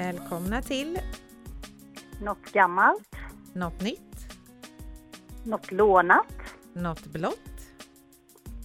[0.00, 0.98] Välkomna till
[2.22, 3.16] Något gammalt,
[3.52, 4.36] Något nytt,
[5.44, 6.26] något lånat.
[6.72, 7.72] Något blått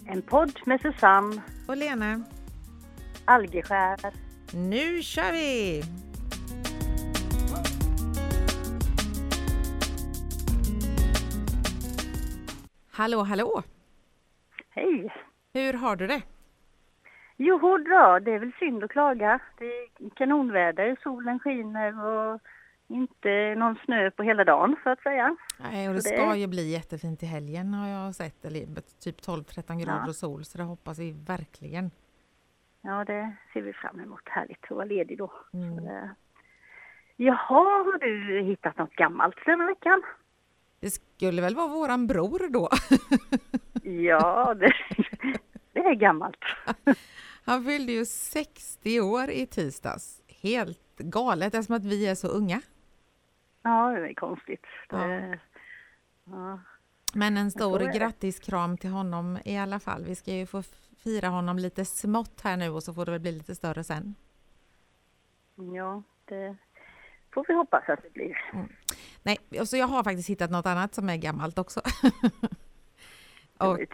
[0.05, 2.23] En podd med Susanne och Lena.
[3.26, 4.00] Algeskär.
[4.54, 5.84] Nu kör vi!
[12.91, 13.63] Hallå, hallå!
[14.70, 15.13] Hej!
[15.54, 16.22] Hur har du det?
[17.38, 19.39] Jo då, det är väl synd att klaga.
[19.57, 22.41] Det är kanonväder, solen skiner och
[22.88, 25.35] inte någon snö på hela dagen så att säga.
[25.59, 28.66] Nej, och det det- ska ju bli jättefint i helgen har jag sett, eller
[29.03, 30.07] typ 12-13 grader Ja.
[30.09, 31.91] och sol, så det hoppas vi verkligen.
[32.81, 34.21] Ja, det ser vi fram emot.
[34.26, 35.31] Härligt att vara ledig då.
[35.54, 35.76] Mm.
[35.77, 36.09] Så det...
[37.15, 40.02] Jaha, har du hittat något gammalt denna veckan?
[40.79, 42.70] Det skulle väl vara våran bror då?
[43.88, 44.73] Ja, det,
[45.84, 46.40] det är gammalt.
[47.45, 50.21] Han fyllde ju 60 år i tisdags.
[50.27, 52.62] Helt galet, eftersom att vi är så unga.
[53.62, 54.65] Ja, det är konstigt.
[54.90, 55.40] Det...
[56.23, 56.59] Ja.
[57.13, 57.99] Men en stor är det.
[57.99, 60.04] grattiskram till honom i alla fall.
[60.05, 60.63] Vi ska ju få
[61.04, 64.16] fira honom lite smått här nu och så får det väl bli lite större sen.
[65.56, 66.57] ja, det
[67.34, 68.38] får vi hoppas att det blir.
[69.23, 71.81] Nej, och så jag har faktiskt hittat något annat som är gammalt också.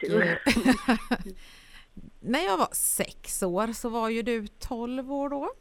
[0.02, 0.22] tur.
[0.22, 0.38] eh,
[2.22, 5.52] när jag var sex år så var ju du 12 år då.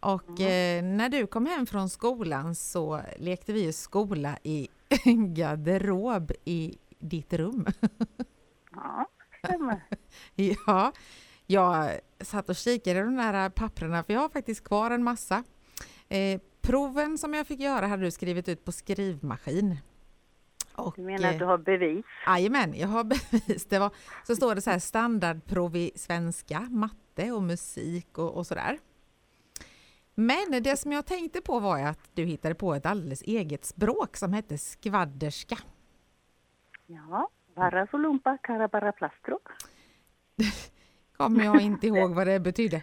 [0.00, 4.68] Och eh, när du kom hem från skolan så lekte vi ju skola i
[5.04, 7.66] en garderob i ditt rum.
[8.74, 9.08] Ja,
[9.44, 9.80] stämmer.
[10.66, 10.92] Ja,
[11.46, 11.90] jag
[12.20, 15.44] satt och kikade i de där papperna för jag har faktiskt kvar en massa.
[16.08, 19.76] Eh, proven som jag fick göra hade du skrivit ut på skrivmaskin.
[20.76, 22.04] Och, Du menar att du eh, har bevis?
[22.26, 23.66] Jajamän, jag har bevis.
[23.66, 23.90] Det var,
[24.26, 28.78] så står det så här standardprov i svenska, matte och musik och, och sådär.
[30.14, 34.16] Men det som jag tänkte på var att du hittade på ett alldeles eget språk
[34.16, 35.58] som hette skvadderska.
[36.86, 39.38] Ja, Varra Solumpa Karabara Plastro.
[41.16, 42.82] Kommer jag inte ihåg vad det betydde.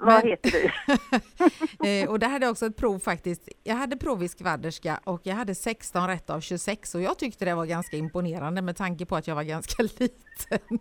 [0.00, 0.70] Vad Men- heter du?
[1.88, 3.48] Eh, och där hade jag också ett prov faktiskt.
[3.64, 7.44] Jag hade prov i skvadderska och jag hade 16 rätt av 26 och jag tyckte
[7.44, 10.78] det var ganska imponerande med tanke på att jag var ganska liten.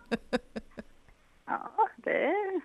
[1.45, 2.61] Ja, det är,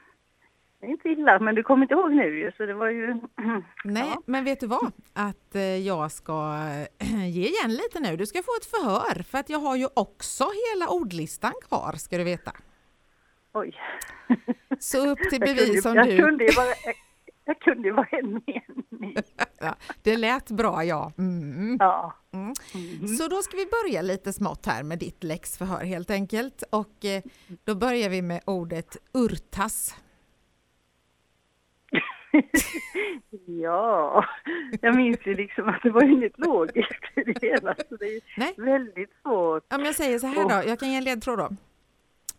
[0.81, 3.15] det är inte illa, men du kommer inte ihåg nu så det var ju...
[3.85, 4.23] Nej, Ja.
[4.27, 4.93] men vet du vad?
[5.13, 6.57] Att eh, jag ska
[7.31, 8.17] ge igen lite nu.
[8.17, 12.19] Du ska få ett förhör för att jag har ju också hela ordlistan kvar ska
[12.19, 12.53] du veta.
[13.55, 13.75] Oj.
[14.83, 16.17] Så upp till bevis om du...
[16.19, 16.95] kunde ju bara, jag,
[17.45, 19.17] jag kunde ju bara en mening.
[19.61, 21.13] Ja, det lät bra ja.
[21.19, 21.77] Mm.
[21.81, 22.15] Ja.
[22.33, 22.53] Mm.
[22.75, 23.09] Mm.
[23.09, 26.63] Så då ska vi börja lite smått här med ditt läxförhör helt enkelt.
[26.71, 27.23] Och eh,
[27.65, 29.97] då börjar vi med ordet urtas.
[33.47, 34.25] ja,
[34.81, 38.21] jag minns ju liksom att det var inget logiskt i det hela, så det är
[38.37, 38.55] Nej.
[38.57, 39.73] väldigt svårt.
[39.73, 41.49] Om jag säger så här då, jag kan ge en ledtråd då.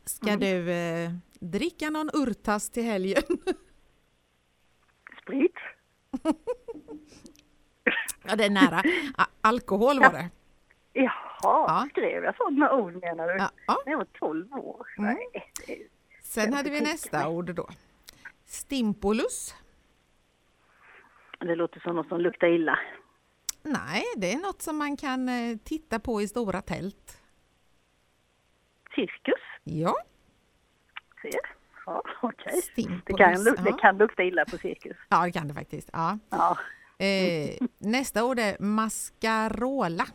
[0.06, 0.40] Ska Mm.
[0.40, 1.12] du eh,
[1.52, 3.24] dricka någon urtas till helgen?
[5.22, 5.56] Sprit?
[8.24, 8.84] ja, det är nära.
[9.18, 10.30] A- alkohol var det.
[10.94, 11.10] Jaha,
[11.44, 11.88] Ja.
[11.92, 13.34] skrev jag sådana ord menar du?
[13.38, 13.78] Ja, ja.
[13.86, 14.88] När jag var 12 år?
[14.98, 15.16] Mm.
[15.16, 15.90] Nej,
[16.22, 17.28] Sen hade vi nästa mig.
[17.28, 17.70] ord då.
[18.46, 19.56] Stimpolus.
[21.40, 22.80] det låter som något som luktar illa.
[23.64, 27.22] Nej, det är något som man kan eh, titta på i stora tält.
[28.96, 29.42] Cirkus?
[29.64, 29.96] Ja,
[31.24, 31.40] Ser.
[31.86, 32.54] Ja, okej.
[32.56, 33.18] Det, stimpolus.
[33.18, 34.98] kan, luk- det kan lukta illa på cirkus.
[35.10, 35.90] ja, det kan det faktiskt.
[35.94, 36.18] Ja.
[36.30, 36.58] Ja.
[37.06, 40.06] Eh, nästa ord är mascarola.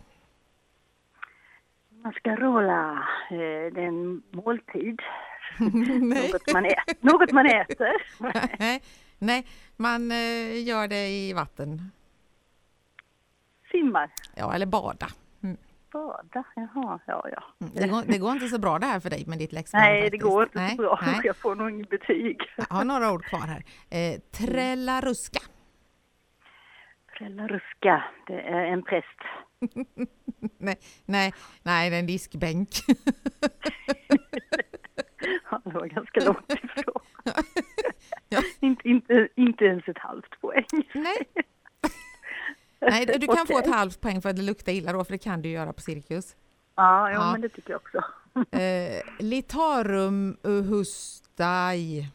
[1.91, 5.01] Mascarola, eh, det är en måltid.
[5.59, 7.93] Något man, ä- något man äter.
[8.59, 8.83] Nej,
[9.19, 11.91] nej, man eh, gör det i vatten.
[13.71, 14.11] Simmar.
[14.37, 15.07] Ja, eller bada.
[15.93, 17.43] Bada, jaha, ja ja.
[17.61, 17.73] Mm.
[17.75, 20.01] Det, går, det går inte så bra det här för dig med ditt läxförhör Nej,
[20.01, 20.23] det faktiskt.
[20.23, 20.99] går inte nej, så bra.
[21.03, 21.21] Nej.
[21.25, 22.41] Jag får nog inget betyg.
[22.57, 23.63] Jag har några ord kvar här.
[23.91, 25.41] Eh, trällaruska.
[27.19, 29.19] Prelaruska, det är en präst.
[30.59, 30.77] nej,
[31.07, 32.69] nej, nej, det är en diskbänk.
[35.65, 37.03] Det var ganska långt ifrån.
[38.31, 38.43] Ja.
[38.61, 40.65] inte, inte, inte ens ett halvt poäng.
[40.95, 41.17] nej.
[42.91, 45.19] Nej, du kan få ett halvt poäng för att det luktar illa då, för det
[45.19, 46.37] kan du göra på cirkus.
[46.77, 47.33] Ja, ja, Ja.
[47.33, 48.03] men det tycker jag också.
[48.57, 52.09] Eh, litarum uhustai.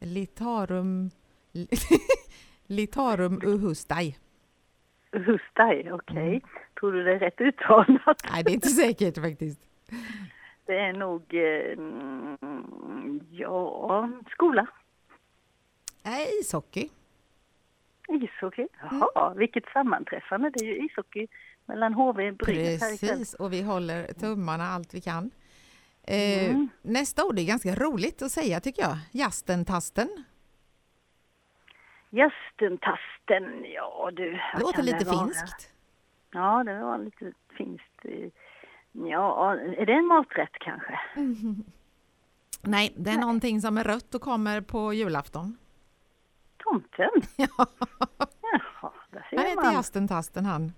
[0.00, 1.10] Litarum...
[2.66, 4.16] Litarum uhustai.
[5.12, 6.28] Hustaj, okej.
[6.28, 6.40] Mm.
[6.80, 8.16] Tror du det är rätt uttalat?
[8.32, 9.60] Nej, det är inte säkert faktiskt.
[10.66, 14.66] Det är nog, eh, mm, ja, skola.
[16.02, 16.88] Nej, ishockey.
[18.08, 18.66] Ishockey?
[18.90, 20.50] Jaha, vilket sammanträffande.
[20.50, 21.26] Det är ju ishockey
[21.66, 22.80] mellan HV och Brynäs.
[23.00, 25.30] Precis, och vi håller tummarna allt vi kan.
[26.02, 26.68] Eh, Mm.
[26.82, 28.96] Nästa ord är ganska roligt att säga tycker jag.
[29.12, 30.24] Jastentasten.
[32.10, 34.30] Gästentasten, ja du.
[34.30, 35.24] Det låter lite vara?
[35.24, 35.68] finskt.
[36.32, 38.04] Ja, det var lite finskt.
[38.92, 41.00] Ja, är det en maträtt kanske?
[42.62, 45.56] Nej, det är någonting som är rött och kommer på julafton.
[46.72, 47.10] Tomten?
[47.36, 47.48] Ja,
[48.52, 49.74] Jaha, där han ser heter man.
[49.74, 50.72] Jastentasten han.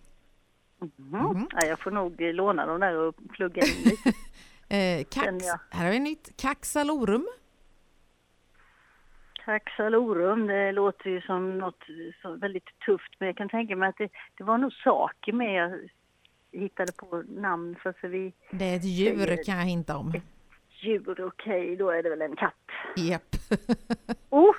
[0.96, 1.49] Mhm.
[1.50, 4.12] Ja, jag får nog eh, låna dem där och plugga in lite.
[4.69, 5.58] Eh, kax, jag.
[5.70, 6.37] här har vi nytt.
[6.37, 7.26] Kaxalorum.
[9.44, 11.85] Kaxalorum, det låter ju som något
[12.23, 14.08] så väldigt tufft men jag kan tänka mig att det,
[14.38, 18.85] det var nog saker med jag hittade på namn för så vi Det är ett
[18.85, 20.12] djur Säger- kan jag hinta om.
[20.82, 22.55] djur, okej då är det väl en katt.
[22.97, 23.37] Japp.
[24.31, 24.55] Oh,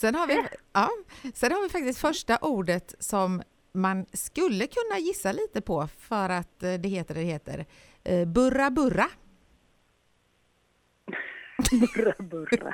[0.00, 0.88] Sen har, vi, ja,
[1.34, 3.42] sen har vi faktiskt första ordet som
[3.72, 7.66] man skulle kunna gissa lite på för att eh, det heter det heter.
[8.04, 9.06] Eh, Burra burra.
[11.70, 12.72] burra burra.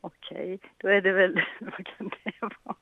[0.00, 2.76] Okej, då är det väl, vad kan det vara?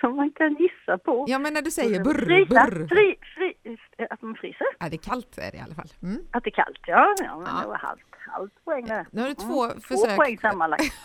[0.00, 1.24] Som man kan gissa på.
[1.28, 2.86] Ja men när du säger burr, Frysa, burr.
[2.88, 3.76] fri, fri,
[4.10, 4.66] att man fryser?
[4.78, 5.88] Ja, det är kallt är det i alla fall.
[6.02, 6.22] Mm.
[6.30, 7.14] Att det är kallt, ja.
[7.18, 7.60] ja men Ja.
[7.62, 9.06] det var halvt, halvt poäng där.
[9.10, 10.08] Nu har du två Mm, försök.
[10.10, 10.84] Två poäng sammanlagt.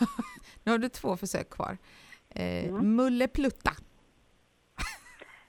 [0.64, 1.78] Nu har du två försök kvar.
[2.30, 2.96] Eh, Mm.
[2.96, 3.72] Mulleplutta.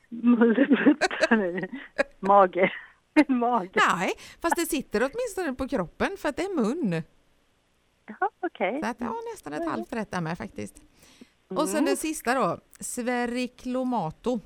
[0.09, 1.69] Mullepluttan
[2.19, 2.71] Mage.
[3.27, 3.69] Mage.
[3.95, 7.03] Nej, fast det sitter åtminstone på kroppen för att det är mun.
[8.05, 8.79] Ja, okej.
[8.83, 10.81] Så att, ja, nästan ett halvt rätt där med faktiskt.
[11.47, 11.89] Och sen Mm.
[11.89, 14.39] det sista då, sveriklomato.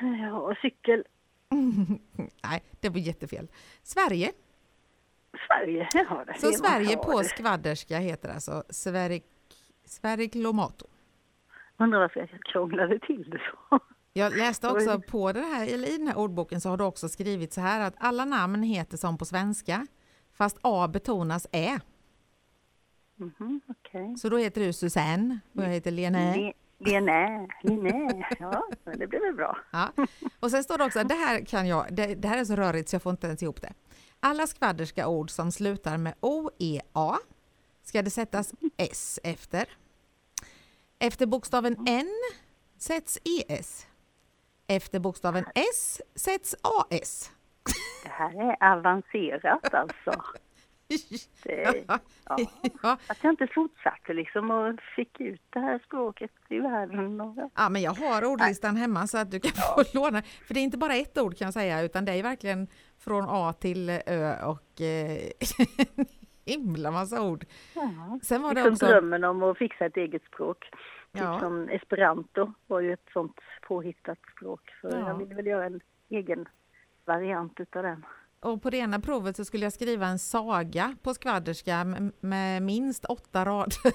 [0.00, 1.04] Ja, och cykel.
[2.44, 3.48] Nej, det var jättefel.
[3.82, 4.32] Sverige.
[5.48, 6.52] Sverige, ja det Så.
[6.52, 9.24] Sverige på skvadderska heter alltså sverik,
[9.84, 10.86] sveriklomato.
[11.76, 13.40] Undrar varför jag krånglade till det
[13.70, 13.78] så.
[14.12, 17.08] Jag läste också på det här, eller i den här ordboken så har du också
[17.08, 19.86] skrivit så här att alla namn heter som på svenska
[20.32, 21.78] fast A betonas Ä.
[23.16, 24.16] Mhm, okej.
[24.16, 26.18] Så då heter du Susanne och jag heter Lena.
[26.34, 27.48] Le- Lene.
[28.38, 28.68] Ja,
[28.98, 29.58] det blir väl bra.
[29.70, 29.92] Ja.
[30.40, 32.88] Och sen står det också, det här kan jag, det, det här är så rörigt
[32.88, 33.72] så jag får inte ens ihop det.
[34.20, 37.18] Alla skvadderska ord som slutar med OEA
[37.82, 39.68] ska det sättas S efter.
[40.98, 42.10] Efter bokstaven N
[42.78, 43.86] sätts ES.
[44.66, 47.32] Efter bokstaven S sätts AS.
[48.04, 50.22] Det här är avancerat alltså.
[51.42, 51.98] Det, ja.
[52.82, 57.20] Ja, Att jag inte fortsatte liksom och fick ut det här språket i världen.
[57.20, 60.22] Och, ja, men jag har ordlistan hemma så att du kan få låna.
[60.22, 62.66] För det är inte bara ett ord kan jag säga utan det är verkligen
[63.00, 65.30] från A till Ö och eh,
[66.44, 67.44] himla massa ord.
[67.74, 68.18] ja.
[68.22, 68.86] Sen var det Liksom också...
[68.86, 70.64] drömmen om att fixa ett eget språk.
[71.12, 71.32] Ja.
[71.34, 73.36] Typ som esperanto var ju ett sånt
[73.68, 74.60] påhittat språk.
[74.80, 75.08] Så Ja.
[75.08, 76.48] jag ville väl göra en egen
[77.04, 78.04] variant utav den.
[78.40, 81.84] Och på det ena provet så skulle jag skriva en saga på skvadderska
[82.20, 83.92] med, minst åtta rader.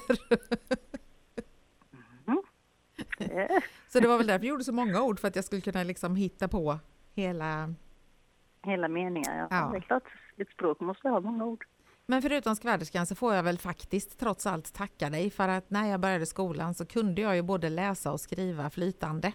[3.18, 5.60] Eh, Så det var väl därför jag gjorde så många ord, för att jag skulle
[5.62, 6.78] kunna liksom hitta på
[7.14, 7.74] hela...
[8.66, 9.46] Hela meningar, ja.
[9.50, 9.68] Ja.
[9.72, 10.02] Det är klart,
[10.36, 11.64] ett språk måste ha många ord.
[12.06, 15.90] Men förutom skvadderskan så får jag väl faktiskt trots allt tacka dig för att när
[15.90, 19.32] jag började skolan så kunde jag ju både läsa och skriva flytande.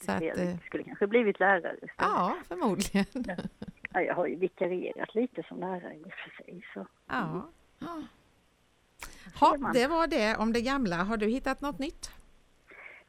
[0.00, 1.94] Så att, jag eh, skulle kanske blivit lärare istället.
[1.98, 3.06] ja, förmodligen.
[3.92, 6.66] Ja, jag har ju vikarierat lite som lärare i och för sig.
[6.74, 6.86] Så.
[7.06, 7.48] Ja.
[7.78, 8.02] ja.
[9.38, 10.96] ser Ha, det var det om det gamla.
[10.96, 12.10] Har du hittat något nytt?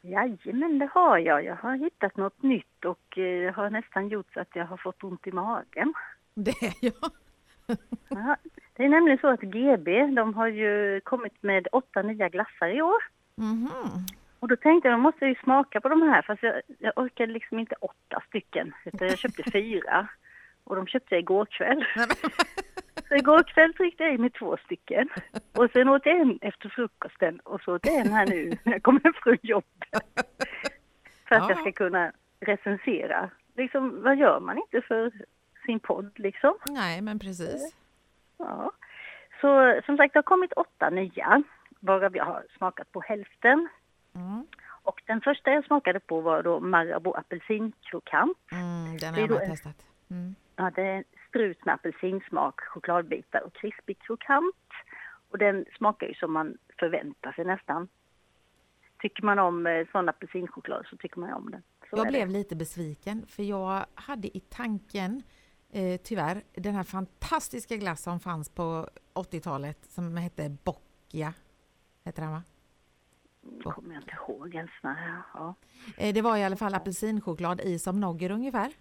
[0.04, 1.44] Jajamän, det har jag.
[1.44, 5.04] Jag har hittat något nytt och eh, har nästan gjort så att jag har fått
[5.04, 5.94] ont i magen.
[6.34, 7.10] Det är jag.
[8.08, 8.36] Ja,
[8.76, 12.82] det är nämligen så att GB, de har ju kommit med åtta nya glassar i
[12.82, 13.04] år.
[13.36, 13.68] Mhm.
[14.40, 16.92] Och då tänkte jag, då måste jag ju smaka på de här, fast jag, jag
[16.96, 20.08] orkade liksom inte åtta stycken, utan jag köpte fyra.
[20.64, 21.84] Och de köpte jag igår kväll.
[23.08, 25.08] Så igår kväll tryckte jag i mig två stycken.
[25.52, 28.72] Och sen åt jag en efter frukosten och så åt jag en här nu när
[28.72, 30.02] jag kommer från jobbet.
[31.28, 31.60] För att jag Ja.
[31.60, 33.30] ska kunna recensera.
[33.56, 35.12] Liksom, vad gör man inte för
[35.66, 36.54] sin podd liksom?
[36.66, 37.74] Nej, men precis.
[38.38, 38.72] Ja.
[39.40, 41.42] Så som sagt, det har kommit åtta nya,
[41.80, 43.68] varav jag har smakat på hälften.
[44.14, 44.46] Mm.
[44.82, 48.38] Och den första jag smakade på var då Marabou apelsinkrokant.
[48.52, 49.76] Mm, den har jag testat.
[50.10, 50.34] Mm.
[50.56, 54.54] Ja, det är strut med apelsinsmak, chokladbitar och krispig krokant.
[55.30, 57.88] Och den smakar ju som man förväntar sig nästan.
[58.98, 61.62] Tycker man om eh, sån apelsinchoklad så tycker man om den.
[61.90, 62.32] Så Jag blev det.
[62.32, 65.22] lite besviken för jag hade i tanken
[65.72, 71.34] eh, tyvärr den här fantastiska glass som fanns på 80-talet som hette Boccia.
[72.04, 72.42] Heter den va?
[73.62, 74.70] kommer jag inte ihåg ens.
[74.82, 75.54] när- Ja.
[75.96, 78.72] Eh, Det var i alla fall apelsinchoklad i som Nogger ungefär.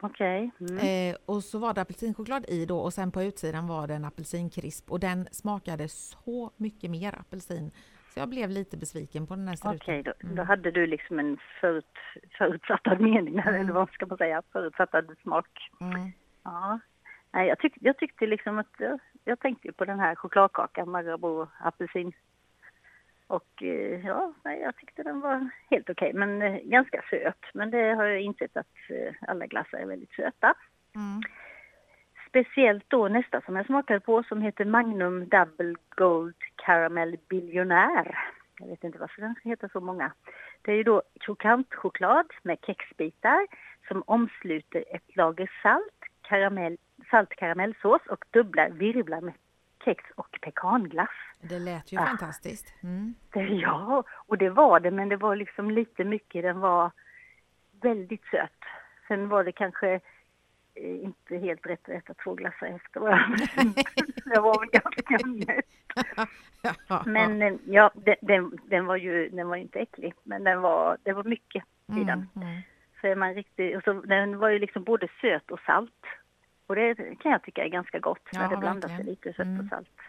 [0.00, 0.50] Okej.
[0.60, 1.10] Mm.
[1.12, 4.04] Eh, och så var det apelsinchoklad i då och sen på utsidan var det en
[4.04, 7.70] apelsinkrisp och den smakade så mycket mer apelsin.
[8.14, 9.78] Så jag blev lite besviken på den här struten.
[9.80, 10.36] Okej, då, Mm.
[10.36, 11.94] då hade du liksom en förut,
[12.38, 13.54] förutsattad mening, Mm.
[13.54, 15.70] eller vad ska man säga, förutsattad smak.
[15.80, 16.10] Mm.
[16.44, 16.78] Ja.
[17.32, 18.72] Nej, jag, tyck, jag tyckte liksom att,
[19.24, 22.12] jag, tänkte på den här chokladkakan, Marabou apelsin.
[23.26, 27.44] Och eh, ja, jag tyckte den var helt okej, men eh, ganska söt.
[27.54, 30.54] Men det har jag insett att eh, alla glassar är väldigt söta.
[30.94, 31.20] Mm.
[32.28, 38.18] Speciellt då nästa som jag smakade på som heter Magnum Double Gold Caramel Billionaire.
[38.60, 40.12] Jag vet inte varför den heta så många.
[40.62, 43.46] Det är ju då krokantchoklad med kexbitar
[43.88, 46.76] som omsluter ett lager salt, karamell,
[47.10, 49.34] salt karamellsås och dubbla virvlar med
[49.84, 51.10] kex och pekanglass.
[51.40, 52.06] Det lät ju Ah.
[52.06, 52.74] fantastiskt.
[52.82, 53.14] Mm.
[53.32, 56.42] Det, ja, och det var det, men det var liksom lite mycket.
[56.42, 56.90] Den var
[57.82, 58.50] väldigt söt.
[59.08, 59.94] Sen var det kanske
[60.74, 63.46] eh, inte helt rätt att äta två glassar efter varandra.
[64.24, 65.18] jag var väl ganska.
[66.88, 70.44] Ja, Men eh, ja, den, den, den var ju den var ju inte äcklig, men
[70.44, 72.28] den var, det var mycket i den.
[72.34, 72.62] mm, mm.
[73.00, 76.04] Så är man riktigt, och så, den var ju liksom både söt och salt.
[76.66, 79.10] Och det kan jag tycka är ganska gott när Ja, det blandas verkligen.
[79.10, 79.60] lite sött Mm.
[79.60, 80.00] och salt.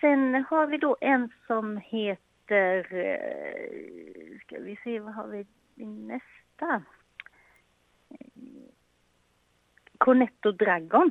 [0.00, 5.84] Sen har vi då en som heter, eh, ska vi se vad har vi i
[5.86, 6.82] nästa?
[9.98, 11.10] Cornetto Dragon.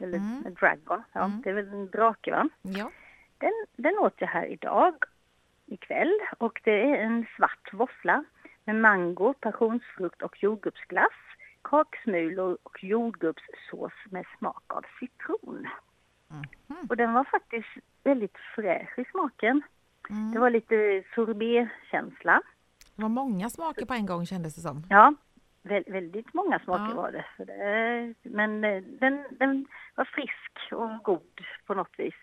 [0.00, 0.54] Eller Mm.
[0.54, 1.40] Dragon, ja Mm.
[1.42, 2.48] det är väl en drake va?
[2.62, 2.90] Ja.
[3.38, 4.94] Den, den åt jag här idag,
[5.66, 6.12] ikväll.
[6.38, 8.24] Och det är en svart våffla
[8.64, 11.12] med mango, passionsfrukt och jordgubbsglass,
[11.62, 15.68] kaksmulor och jordgubbssås med smak av citron.
[16.28, 16.86] Mhm.
[16.88, 17.68] Och den var faktiskt
[18.04, 19.62] väldigt fräsch i smaken.
[20.10, 20.32] Mm.
[20.32, 22.42] Det var lite sorbetkänsla.
[22.96, 24.82] Det var många smaker på en gång kändes det som.
[24.90, 25.14] Ja,
[25.62, 26.94] vä väldigt många smaker Ja.
[26.94, 27.24] var det.
[28.22, 32.14] Men eh, den, den var frisk och god på något vis.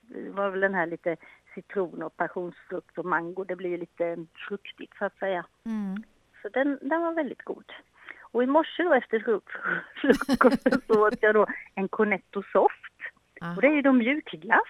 [0.00, 1.16] Det var väl den här lite
[1.54, 3.44] citron och passionsfrukt och mango.
[3.44, 5.46] Det blir lite fruktigt så att säga.
[5.64, 6.02] Mm.
[6.42, 7.72] Så den, den var väldigt god.
[8.36, 9.40] Och i morse då efter fru-
[10.26, 12.92] frukosten så åt jag då en Cornetto Soft.
[13.56, 14.68] Och det är ju då mjukglass.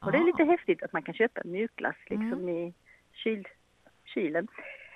[0.00, 0.24] Och det är Ah.
[0.26, 2.48] lite häftigt att man kan köpa mjukglass liksom Mm.
[2.48, 2.74] i
[3.12, 3.48] kyl,
[4.04, 4.48] kylen.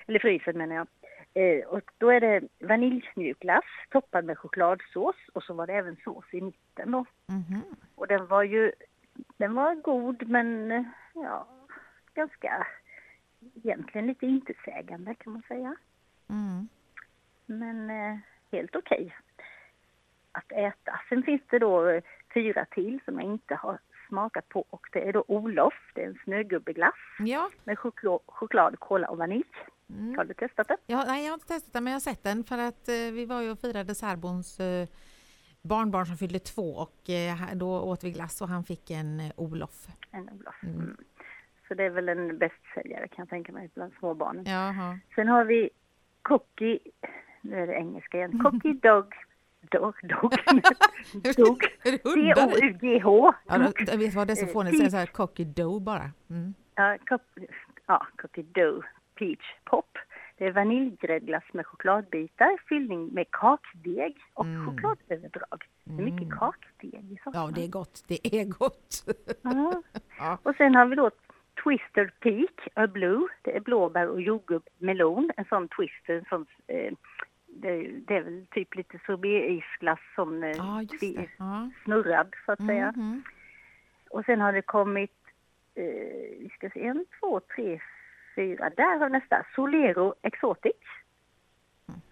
[0.06, 0.86] Eller frysen menar jag.
[1.34, 6.24] Eh, och då är det vaniljmjukglass toppad med chokladsås och så var det även sås
[6.32, 7.04] i mitten då.
[7.28, 7.62] Mhm.
[7.94, 8.72] Och den var ju,
[9.36, 10.70] den var god men
[11.14, 11.46] ja,
[12.14, 12.66] ganska,
[13.54, 15.76] egentligen lite intetsägande kan man säga.
[16.30, 16.68] Mm.
[17.46, 18.18] Men eh,
[18.52, 19.16] helt okej
[20.32, 21.00] att äta.
[21.08, 22.02] Sen finns det då eh,
[22.34, 26.06] fyra till som jag inte har smakat på och det är då Olof, det är
[26.06, 27.50] en snögubbeglass Ja.
[27.64, 29.44] med choklad, choklad, kola och vanilj.
[29.90, 30.14] Mm.
[30.18, 30.76] Har du testat det?
[30.86, 32.94] Ja, nej, jag har inte testat den men jag har sett den för att eh,
[32.94, 34.88] vi var ju och firade särbons eh,
[35.62, 39.32] barnbarn som fyllde två och eh, då åt vi glass och han fick en eh,
[39.36, 39.86] Olof.
[40.10, 40.62] En Olof.
[40.62, 40.74] Mm.
[40.76, 40.96] Mm.
[41.68, 44.44] Så det är väl en bästsäljare kan jag tänka mig bland småbarnen.
[44.46, 44.98] Jaha.
[45.14, 45.70] Sen har vi
[46.22, 46.78] Cookie,
[47.44, 49.14] nu är det engelska igen, Cookie Dog,
[49.70, 50.32] Dog, Dog,
[51.36, 51.62] Dog?
[51.84, 53.32] D-O-U-G-H.
[53.46, 56.10] Ja, jag vet vad det är så Eh, fånigt, säga så här cocky dough bara.
[56.30, 56.54] Mm.
[56.74, 57.46] Ja, cop-
[57.86, 58.86] ja, Cookie Dough
[59.18, 59.98] Peach Pop.
[60.38, 64.66] Det är vaniljgräddglass med chokladbitar, fyllning med kakdeg och Mm.
[64.66, 65.64] chokladöverdrag.
[65.84, 66.38] Det är mycket Mm.
[66.38, 67.50] kakdeg i Ja, sådana.
[67.50, 68.04] det är gott.
[68.08, 69.04] Det är gott.
[69.42, 69.82] Ja.
[70.18, 70.38] Ja.
[70.42, 71.10] Och sen har vi då
[71.64, 73.26] Twister Peak A Blue.
[73.42, 75.30] Det är blåbär och jordgubb melon.
[75.36, 76.92] En sån twister, en sån, eh,
[77.54, 80.52] det, det är väl typ lite sorbetisglass som det.
[80.52, 81.70] twi- Ja.
[81.84, 82.92] snurrad så att säga.
[82.96, 83.22] Mhm.
[84.10, 85.16] Och sen har det kommit,
[85.74, 85.84] eh,
[86.40, 87.80] vi ska se, en, två, tre,
[88.34, 88.70] fyra.
[88.76, 90.72] Där har nästa, Solero Exotic.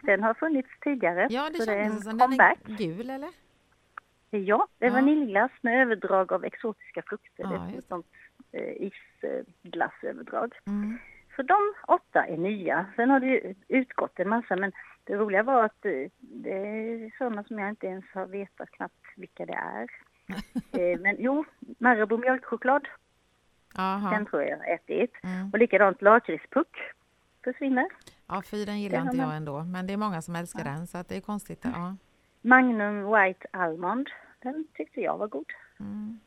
[0.02, 1.26] Den har funnits tidigare.
[1.30, 3.30] Ja, det så det är kändes en som den är gul eller?
[4.30, 4.94] Ja, det är Ja.
[4.94, 7.42] vaniljglass med överdrag av exotiska frukter.
[7.44, 8.06] Ja, det är ett sånt
[8.52, 8.90] eh,
[9.62, 10.54] isglassöverdrag.
[10.66, 10.98] Mm.
[11.36, 12.86] Så de åtta är nya.
[12.96, 14.72] Sen har det utgått en massa men
[15.04, 19.04] det roliga var att eh, det är sådana som jag inte ens har vetat knappt
[19.16, 19.88] vilka det är.
[20.92, 21.44] eh, men jo,
[21.78, 22.88] Marabou mjölkchoklad,
[23.76, 24.10] Jaha.
[24.10, 25.12] den tror jag har ätit.
[25.22, 25.50] Mm.
[25.52, 26.76] Och likadant lakritspuck
[27.44, 27.86] försvinner.
[28.28, 29.64] Ja, fy den gillar Den inte jag man- ändå.
[29.64, 31.60] Men det är många som älskar den så att det är konstigt.
[31.64, 31.96] Ja.
[32.40, 34.10] Magnum White Almond,
[34.42, 35.52] den tyckte jag var god.
[35.80, 36.20] Mm.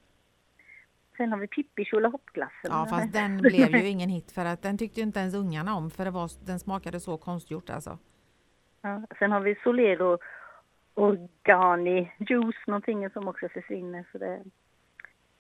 [1.17, 2.69] Sen har vi Pippi Tjolahoppglassen.
[2.72, 5.75] Ja, fast den blev ju ingen hit för att den tyckte ju inte ens ungarna
[5.75, 7.98] om för det var, den smakade så konstgjort alltså.
[8.81, 10.17] Ja, sen har vi Solero
[10.93, 14.05] Organi Juice, någonting som också försvinner.
[14.12, 14.43] Så det,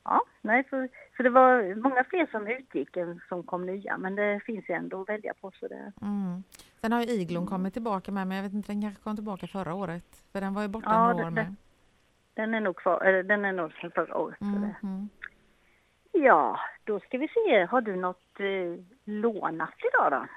[0.07, 4.15] Ja, nej, för, för det var många fler som utgick än som kom nya, men
[4.15, 5.51] det finns ju ändå att välja på.
[5.51, 5.91] Så det...
[6.01, 6.43] Mm.
[6.81, 9.47] Sen har ju Iglon kommit tillbaka med, men jag vet inte, den kanske kom tillbaka
[9.47, 10.23] förra året.
[10.31, 11.55] För den var ju borta Ja, några år det- med.
[12.33, 14.37] Den är nog kvar, eller den är nog sedan förra året.
[14.39, 14.61] Så Mm.
[14.61, 14.75] det...
[14.83, 15.09] mm.
[16.15, 17.65] Ja, då ska vi se.
[17.65, 20.27] Har du något eh, lånat idag då?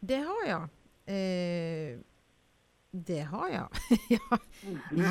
[0.00, 0.62] Det har jag.
[1.06, 1.98] Eh,
[2.90, 3.68] det har jag.
[4.08, 4.38] jag.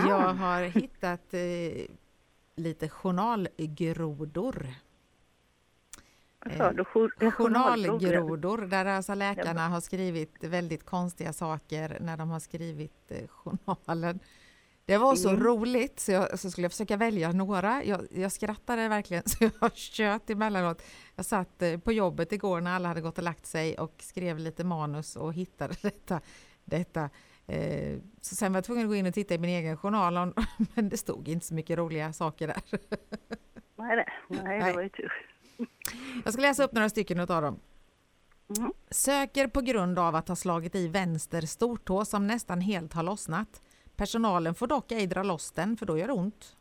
[0.07, 1.95] Jag har hittat eh,
[2.55, 4.65] lite journalgrodor.
[6.45, 7.31] Journalgrodor?
[7.31, 14.19] Journalgrodor, där alltså läkarna har skrivit väldigt konstiga saker när de har skrivit eh, journalen.
[14.88, 15.44] Det var så Mm.
[15.44, 17.84] roligt så, jag, så skulle jag försöka välja några.
[17.84, 20.82] Jag, jag skrattade verkligen så jag tjöt emellanåt.
[21.15, 24.38] Jag satt eh, på jobbet igår när alla hade gått och lagt sig och skrev
[24.39, 26.22] lite manus och hittade detta.
[26.65, 27.10] detta.
[27.48, 30.34] Eh, så sen var jag tvungen att gå in och titta i min egen journal
[30.75, 32.62] men det stod inte så mycket roliga saker där.
[33.77, 34.60] Nej, Nej.
[34.63, 35.12] det var ju tur.
[36.24, 37.60] Jag ska läsa upp några stycken av dem.
[38.58, 38.74] Mm.
[38.89, 43.62] Söker på grund av att ha slagit i vänster stortå som nästan helt har lossnat.
[43.95, 46.55] Personalen får dock ej dra loss den för då gör det ont.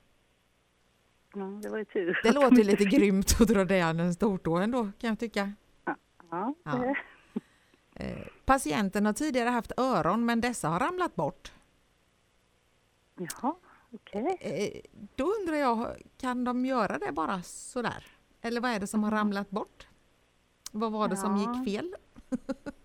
[1.34, 2.20] Ja, det var ju tur.
[2.22, 5.52] Det låter lite grymt att dra den en stortå ändå kan jag tycka.
[5.84, 5.96] Ja,
[6.30, 6.54] Ja.
[6.64, 6.94] det,
[7.96, 11.52] Eh, patienten har tidigare haft öron men dessa har ramlat bort.
[13.16, 13.54] jaha,
[13.92, 14.36] okej.
[14.40, 18.06] Eh, då undrar jag, kan de göra det bara sådär?
[18.40, 19.86] Eller vad är det som har ramlat bort?
[20.72, 21.54] Vad var det som Ja.
[21.64, 21.94] gick fel?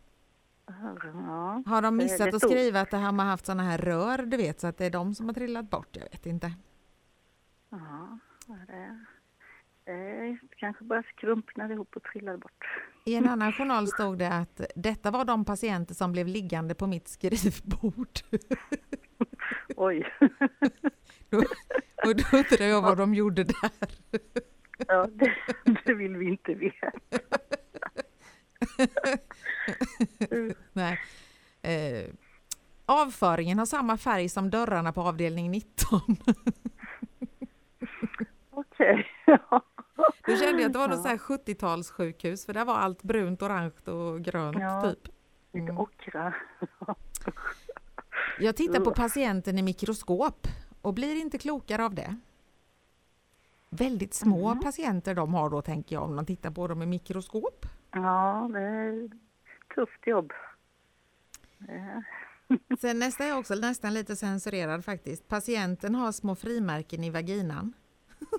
[0.81, 4.59] Ja, Har de missat att skriva att de har haft sådana här rör, du vet,
[4.59, 5.87] så att det är de som har trillat bort?
[5.91, 6.53] Jag vet inte.
[7.69, 8.19] ja,
[8.67, 9.05] det,
[9.85, 12.65] det kanske bara skrumpnade ihop och trillade bort.
[13.05, 16.87] I en annan journal stod det att detta var de patienter som blev liggande på
[16.87, 18.19] mitt skrivbord.
[19.75, 20.07] Oj,
[22.05, 23.71] Och då undrar jag vad de gjorde där.
[24.87, 25.35] ja, det,
[25.85, 26.91] det vill vi inte veta.
[30.73, 30.99] Nej.
[31.61, 32.09] Eh,
[32.85, 35.99] avföringen har samma färg som dörrarna på avdelning 19.
[38.51, 39.65] Okej, ja.
[40.25, 41.03] Då kände jag att det var något Ja.
[41.03, 44.81] så här 70-talssjukhus för där var allt brunt, orange och grönt Ja.
[44.81, 45.05] typ.
[45.53, 45.77] Lite Mm.
[45.77, 46.33] ockra.
[48.39, 50.47] Jag tittar på patienten i mikroskop
[50.81, 52.15] och blir inte klokare av det.
[53.69, 54.59] Väldigt små Mhm.
[54.63, 57.65] patienter de har då tänker jag om man tittar på dem i mikroskop.
[57.91, 59.11] Ja, det är ett
[59.75, 60.33] tufft jobb.
[62.79, 65.27] Sen nästa är också nästan lite censurerad faktiskt.
[65.27, 67.73] Patienten har små frimärken i vaginan.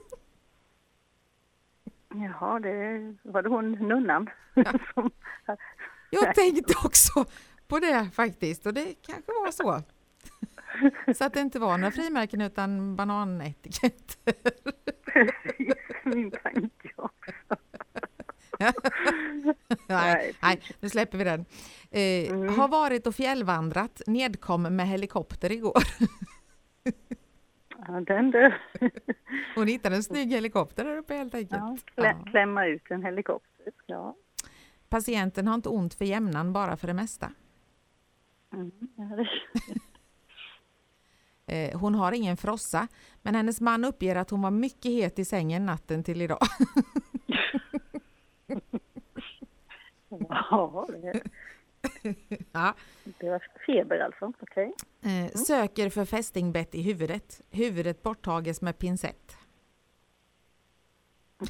[2.14, 4.30] Jaha, det var det hon nunnan
[4.94, 5.10] som...
[6.10, 7.24] Jag tänkte också
[7.68, 9.82] på det faktiskt och det kanske var så.
[11.14, 14.34] Så att det inte var några frimärken utan bananetiketter.
[15.04, 16.79] Precis, min tanke.
[19.88, 21.44] Nej, Nej, nu släpper vi den.
[21.90, 22.58] Eh, Mm.
[22.58, 25.82] Har varit och fjällvandrat, nedkom med helikopter igår.
[27.86, 28.54] Ja, den du.
[29.54, 31.52] Hon hittade en snygg helikopter där uppe helt enkelt.
[31.62, 32.02] Ja, Ja.
[32.02, 33.72] klä, klämma ut en helikopter.
[33.86, 34.16] Ja.
[34.88, 37.32] Patienten har inte ont för jämnan, bara för det mesta.
[38.52, 39.24] Mm, ja,
[41.46, 42.88] Eh, Hon har ingen frossa,
[43.22, 46.38] men hennes man uppger att hon var mycket het i sängen natten till idag.
[50.08, 51.22] Ja, det,
[52.52, 52.74] Ja.
[53.04, 54.32] det var feber alltså.
[54.40, 54.72] Okej.
[55.02, 57.40] Eh, Söker för fästingbett i huvudet.
[57.50, 59.36] Huvudet borttages med pincett.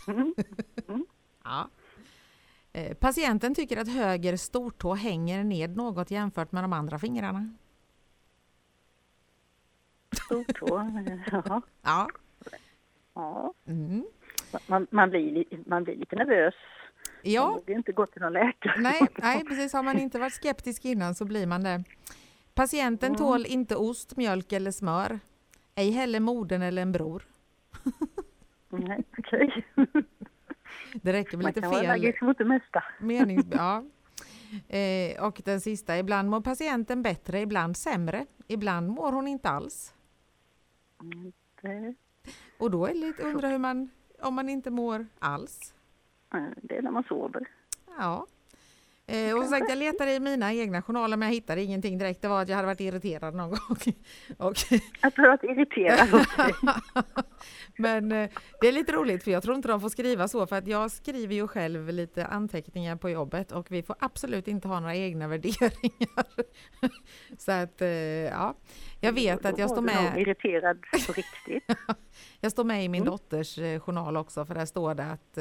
[0.08, 0.34] Mm.
[1.44, 1.68] ja.
[2.72, 7.52] Eh, Patienten tycker att höger stortå hänger ned något jämfört med de andra fingrarna.
[10.26, 10.90] Stortå.
[11.32, 11.62] Ja.
[11.82, 12.08] Ja.
[13.14, 13.54] ja.
[13.66, 14.04] Mm.
[14.66, 16.54] Man, man, blir, li- man blir lite nervös.
[17.24, 18.74] Man Ja, vågar inte gå till någon läkare.
[18.80, 19.72] nej, nej, precis.
[19.72, 21.84] Har man inte varit skeptisk innan så blir man det.
[22.54, 23.18] Patienten Mm.
[23.18, 25.20] tål inte ost, mjölk eller smör.
[25.74, 27.22] Ej heller modern eller en bror.
[28.68, 29.66] Nej, okej.
[30.92, 31.90] Det räcker Man lite kan vara fel.
[31.90, 32.84] allergisk mot det mesta.
[33.00, 33.46] Menings...
[33.50, 33.84] Ja.
[34.68, 38.26] Eh, och den sista, ibland mår patienten bättre, ibland sämre.
[38.46, 39.94] Ibland mår hon inte alls.
[41.02, 41.94] Mm, Det,
[42.58, 43.90] Och då är det lite undra hur man,
[44.22, 45.74] om man inte mår alls.
[46.62, 47.48] Det är när man sover.
[47.98, 48.26] Ja.
[49.06, 52.22] Eh, och sagt, jag letade i mina egna journaler men jag hittade ingenting direkt.
[52.22, 53.76] Det var att jag hade varit irriterad någon gång.
[54.38, 54.52] och,
[55.00, 56.08] Att du har varit irriterad.
[56.36, 56.54] okej.
[57.76, 60.56] men eh, det är lite roligt för jag tror inte de får skriva så för
[60.56, 64.80] att jag skriver ju själv lite anteckningar på jobbet och vi får absolut inte ha
[64.80, 66.26] några egna värderingar.
[67.38, 68.54] så att eh, ja,
[69.00, 70.18] jag vet att jag står var du med.
[70.20, 71.78] irriterad på riktigt.
[72.40, 73.10] Jag står med i min Mm.
[73.10, 75.38] dotters eh, journal också för där står det att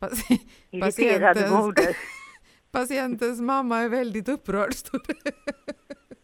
[0.00, 0.30] pas-
[0.70, 1.96] Irriterad Patientens- moder.
[2.72, 4.74] patientens mamma är väldigt upprörd.
[4.74, 5.32] Står det.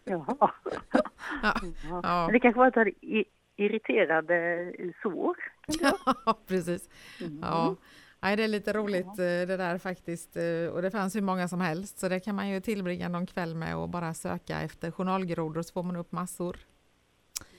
[0.05, 0.51] Jaha.
[1.43, 1.55] Ja,
[2.03, 2.29] Ja.
[2.33, 3.25] det kanske var i-
[3.57, 5.37] irriterade sår?
[6.27, 6.89] ja, precis.
[7.21, 7.39] Mm.
[7.43, 7.77] Ja.
[8.21, 10.37] Nej, det är lite roligt eh, det där faktiskt.
[10.37, 13.27] eh, Och det fanns hur många som helst så det kan man ju tillbringa någon
[13.27, 16.57] kväll med och bara söka efter journalgrodor så får man upp massor.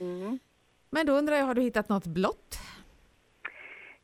[0.00, 0.38] Mm.
[0.90, 2.58] Men då undrar jag, har du hittat något blått?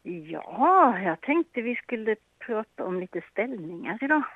[0.06, 4.22] Ja, jag tänkte vi skulle prata om lite ställningar idag.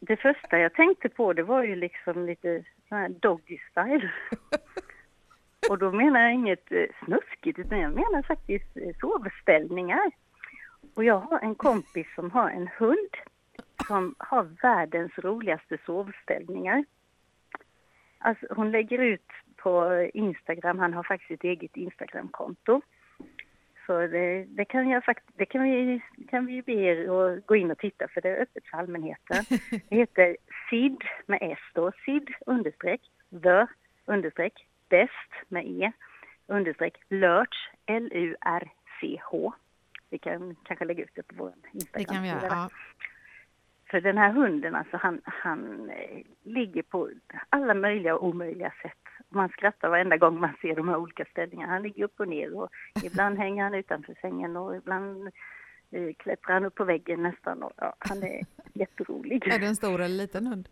[0.00, 4.12] Det första jag tänkte på det var ju liksom lite sån här doggy style.
[5.70, 10.10] Och då menar jag inget eh, snuskigt utan jag menar faktiskt eh, sovställningar.
[10.94, 13.16] Och jag har en kompis som har en hund
[13.86, 16.84] som har världens roligaste sovställningar.
[18.18, 19.30] Alltså hon lägger ut
[19.62, 22.80] på Instagram, han har faktiskt ett eget Instagramkonto.
[23.86, 27.56] Så det, det, kan jag fakt- det kan vi, kan vi be er att gå
[27.56, 29.44] in och titta för det är öppet för allmänheten.
[29.88, 30.36] Det heter
[30.70, 33.00] SID med S då, SID understreck,
[33.42, 33.66] the
[34.04, 35.92] understreck, best med E,
[36.46, 39.52] understreck, lurch, L-U-R-C-H.
[40.10, 42.04] Vi kan kanske lägga ut det på vår Det Instagram.
[42.14, 42.40] kan vi göra.
[42.50, 42.68] Ja.
[43.90, 47.10] För den här hunden alltså, han, han eh, ligger på
[47.50, 49.07] alla möjliga och omöjliga sätt.
[49.28, 51.72] Man skrattar varenda gång man ser de här olika ställningarna.
[51.72, 52.68] Han ligger upp och ner och
[53.04, 55.28] ibland hänger han utanför sängen och ibland
[55.90, 57.62] eh, klättrar han upp på väggen nästan.
[57.62, 59.46] Och, ja, han är jätterolig.
[59.48, 60.68] Är det en stor eller liten hund?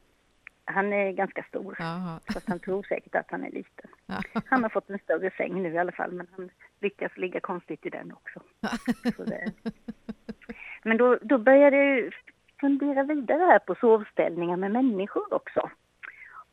[0.65, 2.21] Han är ganska stor, Jaha.
[2.33, 3.91] så han tror säkert att han är liten.
[4.07, 4.21] Ja.
[4.47, 7.87] Han har fått en större säng nu i alla fall, men han lyckas ligga konstigt
[7.87, 8.41] i den också.
[10.83, 12.15] Men då, då började jag
[12.61, 15.71] fundera vidare här på sovställningar med människor också.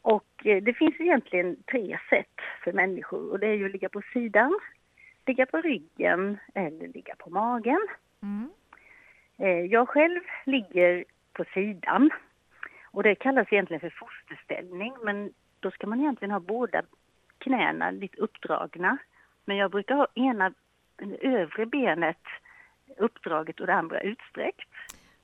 [0.03, 3.89] Och eh, det finns egentligen tre sätt för människor och det är ju att ligga
[3.89, 4.59] på sidan,
[5.25, 7.87] ligga på ryggen eller ligga på magen.
[8.21, 8.49] Mm.
[9.37, 12.09] Eh, Jag själv ligger på sidan
[12.83, 16.81] och det kallas egentligen för fosterställning men då ska man egentligen ha båda
[17.37, 18.97] knäna lite uppdragna.
[19.45, 20.53] Men jag brukar ha ena
[21.21, 22.23] övre benet
[22.97, 24.69] uppdraget och det andra utsträckt.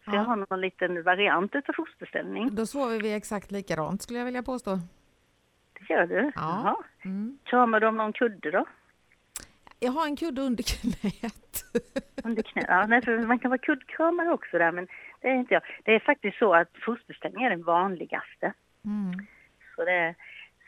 [0.09, 0.19] Så Ja.
[0.19, 2.55] jag har någon liten variant av fosterställning.
[2.55, 4.79] Då sover vi exakt likadant skulle jag vilja påstå.
[5.79, 6.31] Det gör du?
[6.35, 6.83] Ja.
[7.05, 7.37] Mm.
[7.43, 8.65] Kramar du om någon kudde då?
[9.79, 11.63] Jag har en kudde under knät.
[12.23, 12.65] Under knä?
[12.67, 14.87] Ja, nej, för man kan vara kuddkramare också där men
[15.21, 15.63] det är inte jag.
[15.83, 18.53] Det är faktiskt så att fosterställning är den vanligaste.
[18.85, 19.25] Mm.
[19.75, 20.15] Så det,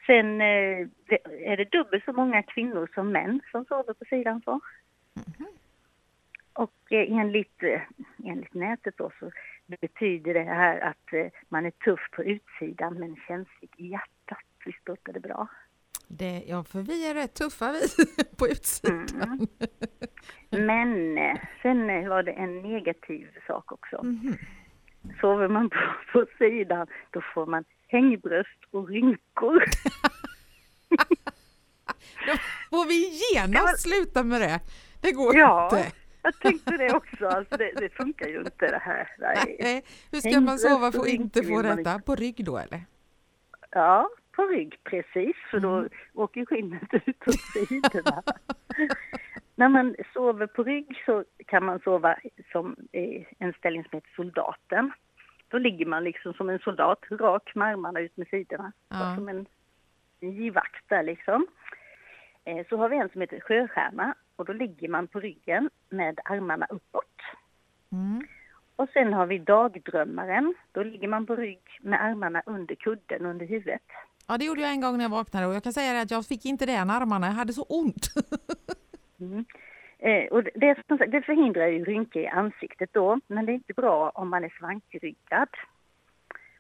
[0.05, 1.17] sen eh, det,
[1.51, 4.59] är det dubbelt så många kvinnor som män som sover på sidan så.
[6.61, 7.81] Och eh, enligt, eh,
[8.25, 9.31] enligt nätet då så
[9.81, 14.37] betyder det här att eh, man är tuff på utsidan men känslig i hjärtat.
[14.65, 15.47] Visst låter det bra?
[16.07, 18.05] Det, ja, för vi är rätt tuffa vi
[18.37, 19.47] på utsidan.
[20.51, 20.65] Mm.
[20.65, 24.03] Men sen var det en negativ sak också.
[24.03, 24.35] Mhm.
[25.21, 25.77] Sover man på,
[26.13, 29.63] på sidan då får man hängbröst och rynkor.
[32.27, 32.33] Då
[32.77, 34.59] får vi genast sluta med det.
[35.01, 35.69] Det går Ja.
[35.77, 35.91] inte.
[36.21, 39.09] Jag tänkte det också, alltså det, det funkar ju inte det här.
[39.19, 39.57] Nej.
[39.59, 41.99] Nej, hur ska man sova för att inte få detta?
[41.99, 42.81] På rygg då eller?
[43.71, 45.89] Ja, på rygg precis, för då Mm.
[46.13, 48.23] åker skinnet ut åt sidorna.
[49.55, 52.15] När man sover på rygg så kan man sova
[52.51, 54.91] som eh, en ställning som heter soldaten.
[55.47, 58.71] Då ligger man liksom som en soldat, rak med armarna ut med sidorna.
[58.89, 59.15] Ja.
[59.15, 59.45] Som en,
[60.19, 61.47] en givakt där liksom.
[62.45, 66.19] Eh, Så har vi en som heter sjöstjärna och då ligger man på ryggen med
[66.25, 67.17] armarna uppåt.
[67.91, 68.27] Mm.
[68.75, 70.53] Och sen har vi dagdrömmaren.
[70.71, 73.81] Då ligger man på rygg med armarna under kudden under huvudet.
[74.27, 76.25] Ja, det gjorde jag en gång när jag vaknade och jag kan säga att jag
[76.25, 78.07] fick inte det när armarna, jag hade så ont.
[79.19, 79.45] Mm.
[79.99, 84.09] Eh, och det- det, förhindrar ju rynkor i ansiktet då, men det är inte bra
[84.09, 85.47] om man är svankryggad.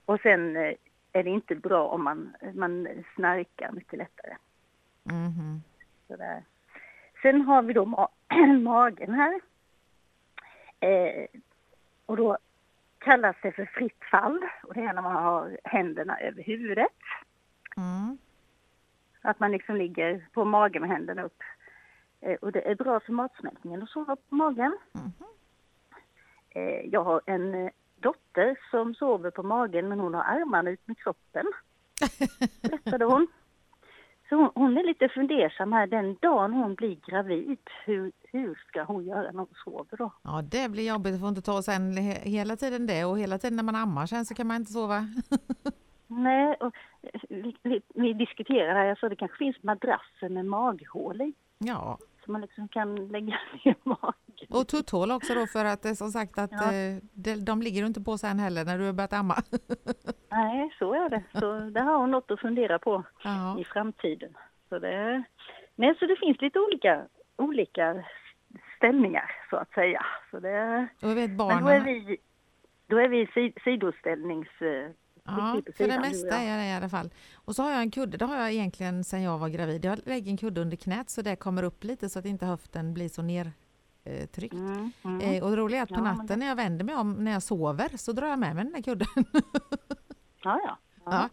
[0.05, 0.73] Och sen eh,
[1.11, 4.35] är det inte bra om man, man snarkar mycket lättare.
[5.03, 5.61] Mhm.
[6.07, 6.43] Sådär.
[7.21, 9.41] Sen har vi då ma- magen här.
[10.79, 11.25] Eh,
[12.05, 12.37] och då
[12.99, 16.97] kallas det för fritt fall och det är när man har händerna över huvudet.
[17.77, 18.17] Mm.
[19.21, 21.43] Att man liksom ligger på magen med händerna upp.
[22.21, 24.77] Eh, och det är bra för matsmältningen att sova på magen.
[24.91, 25.11] Mhm.
[26.49, 30.87] Eh, jag har en, eh, dotter som sover på magen men hon har armarna ut
[30.87, 31.45] med kroppen.
[32.61, 33.27] Berättade hon.
[34.31, 37.57] Så hon, hon är lite fundersam här den dagen hon blir gravid.
[37.85, 40.11] Hur, hur ska hon göra när hon sover då?
[40.23, 41.13] Ja, det blir jobbigt.
[41.13, 44.05] att få inte ta sen he- hela tiden det och hela tiden när man ammar
[44.05, 45.07] sen så kan man inte sova.
[46.07, 46.75] Nej, och
[47.29, 51.33] vi, vi, vi diskuterade här, jag sa det kanske finns madrasser med maghål i.
[51.57, 54.47] Ja, Så man liksom kan lägga ner magen.
[54.49, 56.73] och tutthål också då för att det är som sagt att Ja.
[56.73, 59.35] eh, de, de ligger du inte på sen heller när du har börjat amma.
[60.31, 61.23] Nej, så är det.
[61.39, 64.37] Så det har hon något att fundera på Ja, i framtiden.
[64.69, 65.23] Så det,
[65.75, 67.01] nej, så det finns lite olika,
[67.35, 68.03] olika
[68.77, 70.05] ställningar så att säga.
[70.31, 71.83] Så det, och vet men då är barnen.
[71.85, 72.17] vi,
[72.87, 74.47] då är vi si, sidoställnings...
[75.27, 77.09] eh, Ja, för det mesta är det i alla fall.
[77.33, 79.85] Och så har jag en kudde, det har jag egentligen sedan jag var gravid.
[79.85, 82.93] Jag lägger en kudde under knät så det kommer upp lite så att inte höften
[82.93, 84.53] blir så nertryckt.
[84.53, 85.21] Mm, mm.
[85.21, 87.31] Eh, och det roliga är att på Ja, natten när jag vänder mig om när
[87.31, 89.07] jag sover så drar jag med mig den där kudden.
[90.43, 90.77] Ja, ja.
[91.05, 91.29] Ja.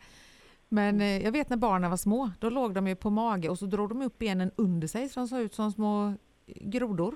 [0.68, 3.58] Men eh, jag vet när barnen var små, då låg de ju på mage och
[3.58, 6.14] så drog de upp benen under sig så de såg ut som små
[6.46, 7.14] grodor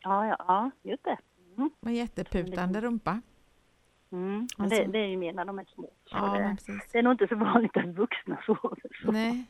[0.00, 1.18] Ja, ja, ja, just det.
[1.56, 1.70] Mm.
[1.80, 3.20] med jätteputande rumpa.
[4.12, 4.46] Mm.
[4.58, 5.90] Alltså- det, det är ju mer när de är små.
[6.10, 6.56] Ja, det,
[6.92, 9.12] det är nog inte så vanligt att vuxna sover så.
[9.12, 9.44] Nej.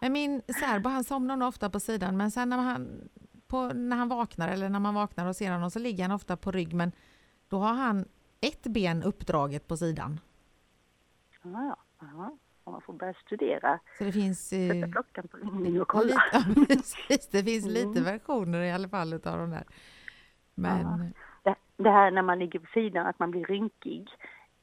[0.00, 3.08] Men min särbo han somnar nog ofta på sidan men sen när han,
[3.46, 6.36] på, när han vaknar eller när man vaknar och ser honom så ligger han ofta
[6.36, 6.92] på rygg men
[7.48, 8.04] då har han
[8.40, 10.20] ett ben uppdraget på sidan.
[11.42, 11.76] Ja, ja.
[12.00, 12.36] ja.
[12.64, 14.48] Och Man får börja studera, Så det finns...
[14.48, 16.04] sätta klockan på ringning och kolla.
[16.04, 18.04] lite, ja, precis, det finns lite Mm.
[18.04, 19.64] versioner i alla fall utav de där.
[20.54, 21.14] Men
[21.46, 24.08] Det, det här när man ligger på sidan, att man blir rynkig.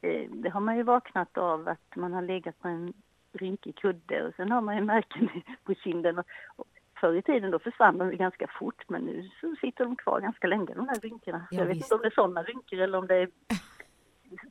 [0.02, 2.94] Eh, det har man ju vaknat av att man har legat på en
[3.34, 5.30] rynkig kudde och sen har man ju märken
[5.64, 6.18] på kinden.
[6.20, 6.66] Och, och
[7.00, 10.48] förr i tiden då försvann de ganska fort men nu så sitter de kvar ganska
[10.48, 11.48] länge de här rynkorna.
[11.52, 11.86] Ja, jag vet visst.
[11.86, 13.30] inte om det är sådana rynkor eller om det är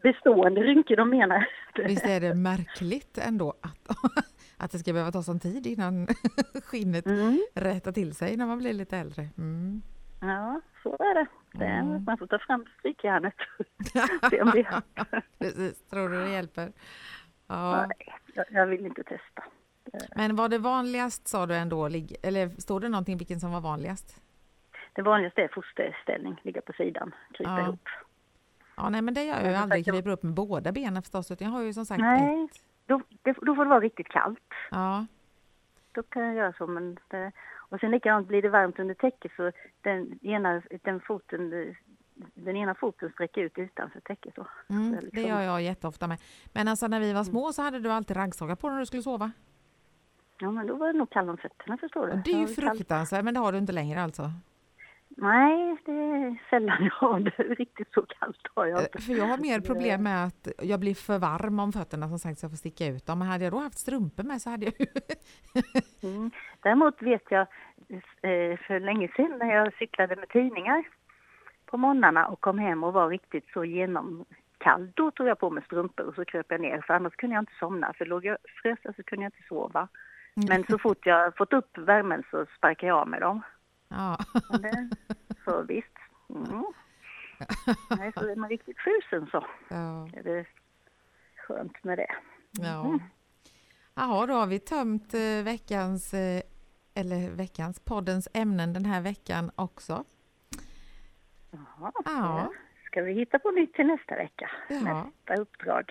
[0.02, 1.48] bestående rynkor de menar.
[1.86, 3.88] Visst är det märkligt ändå att,
[4.56, 6.06] att det ska behöva ta sån tid innan
[6.64, 7.38] skinnet Mm.
[7.54, 9.28] rättar till sig när man blir lite äldre.
[9.38, 9.82] Mm.
[10.22, 11.26] Ja, så är det.
[11.52, 12.04] det är, Mm.
[12.04, 13.66] Man får ta fram strykjärnet och
[14.30, 14.82] se om det
[15.38, 16.72] Precis, tror du det hjälper?
[17.46, 17.86] Ja.
[17.86, 19.42] Nej, jag, jag vill inte testa.
[20.16, 21.86] Men var det vanligast sa du ändå,
[22.22, 24.20] eller står det någonting vilken som var vanligast?
[24.92, 27.60] Det vanligaste är fosterställning, ligga på sidan, krypa Ja.
[27.60, 27.88] ihop.
[28.76, 31.44] Ja, nej men det gör jag ju aldrig, kryper upp med båda benen förstås, utan
[31.46, 32.44] jag har ju som sagt Nej.
[32.44, 32.50] ett.
[32.86, 34.38] Då, det, då får det vara riktigt kallt.
[34.70, 35.06] Ja,
[35.92, 36.66] Då kan jag göra så.
[36.66, 37.32] Men det,
[37.72, 41.74] och sen likadant blir det varmt under täcket så den ena, den foten,
[42.34, 44.34] den ena foten sträcker ut utanför täcket.
[44.34, 44.46] Då.
[44.70, 46.18] mm, det liksom- gör jag jätteofta med.
[46.52, 49.02] Men alltså när vi var små så hade du alltid raggsockar på när du skulle
[49.02, 49.32] sova.
[50.38, 52.22] Ja, men då var det nog kall om fötterna förstår du.
[52.24, 54.30] Det är ju fruktansvärt, men det har du inte längre alltså?
[55.16, 57.30] Nej, det är sällan jag har det.
[57.54, 58.98] Riktigt så kallt har jag inte.
[58.98, 62.18] Eh, För jag har mer problem med att jag blir för varm om fötterna som
[62.18, 63.18] sagt så jag får sticka ut dem.
[63.18, 64.86] Men hade jag då haft strumpor med så hade jag ju...
[66.02, 66.30] Mm.
[66.60, 67.46] Däremot vet jag
[68.22, 70.84] eh, för länge sedan när jag cyklade med tidningar
[71.66, 74.92] på morgnarna och kom hem och var riktigt så genomkall.
[74.94, 77.42] Då tog jag på mig strumpor och så kröp jag ner för annars kunde jag
[77.42, 77.92] inte somna.
[77.92, 79.88] För låg jag frös så kunde jag inte sova.
[80.34, 83.42] Men så fort jag fått upp värmen så sparkade jag av med dem.
[83.92, 84.18] Ja.
[84.58, 84.88] Det,
[85.44, 85.96] så visst.
[86.30, 86.64] Mm.
[87.98, 90.08] Nej, så är man riktigt frusen så Ja.
[90.12, 90.46] är det
[91.36, 92.10] skönt med det.
[92.50, 92.98] ja.
[93.94, 96.42] Jaha, då har vi tömt eh, veckans, eh,
[96.94, 100.04] eller veckans, poddens ämnen den här veckan också.
[101.50, 102.52] Jaha, Ja.
[102.86, 104.50] Ska vi hitta på nytt till nästa vecka?
[104.68, 104.76] Ja.
[104.80, 105.90] Nästa uppdrag.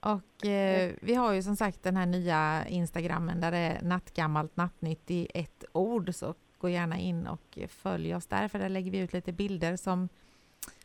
[0.00, 4.56] Och eh, vi har ju som sagt den här nya Instagrammen där det är nattgammalt
[4.56, 6.14] nattnytt i ett ord.
[6.14, 9.76] Så gå gärna in och följ oss där för där lägger vi ut lite bilder
[9.76, 10.08] som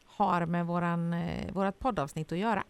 [0.06, 2.64] har med våran, eh, vårat poddavsnitt att göra.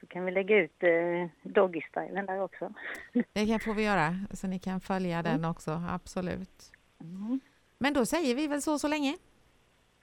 [0.00, 2.72] Så kan vi lägga ut eh, doggy-stylen där också.
[3.32, 6.72] Det kan får vi göra, så ni kan följa den också, absolut.
[7.00, 7.40] Mm.
[7.78, 9.16] Men då säger vi väl så så länge.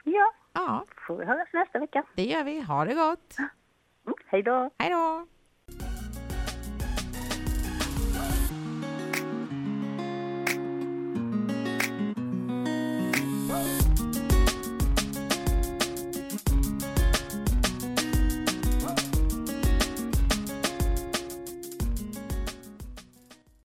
[0.04, 2.04] Ja, Ja, får vi höras nästa vecka.
[2.16, 2.62] det gör vi.
[2.62, 3.38] Ha det gott!
[3.40, 4.16] Mm.
[4.26, 4.70] Hej då!
[4.78, 5.28] Hej då!